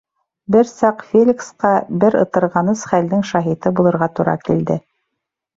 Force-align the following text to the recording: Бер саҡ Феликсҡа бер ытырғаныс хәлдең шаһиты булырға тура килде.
Бер 0.53 0.67
саҡ 0.69 1.03
Феликсҡа 1.09 1.73
бер 2.03 2.17
ытырғаныс 2.21 2.87
хәлдең 2.95 3.23
шаһиты 3.33 3.73
булырға 3.81 4.09
тура 4.21 4.37
килде. 4.49 4.81